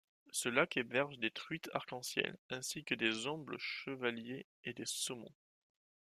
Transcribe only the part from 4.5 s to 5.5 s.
et des saumons.